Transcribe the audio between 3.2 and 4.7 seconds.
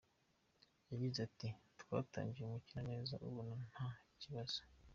ubona ko nta kibazo.